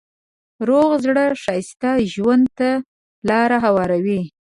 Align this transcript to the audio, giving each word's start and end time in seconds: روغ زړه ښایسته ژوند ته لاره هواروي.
روغ 0.67 0.89
زړه 1.05 1.25
ښایسته 1.41 1.91
ژوند 2.13 2.45
ته 2.57 2.69
لاره 3.29 3.57
هواروي. 3.65 4.21